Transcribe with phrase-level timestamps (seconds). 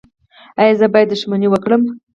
[0.59, 1.81] ایا زه باید دښمني وکړم؟